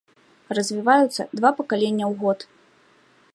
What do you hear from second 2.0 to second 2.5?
ў год.